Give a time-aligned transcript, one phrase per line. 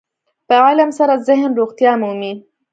[0.47, 2.33] په علم سره ذهن روغتیا مومي.